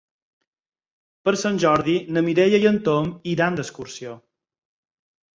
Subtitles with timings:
[1.27, 4.15] Per Sant Jordi na Mireia i en Tom iran d'excursió.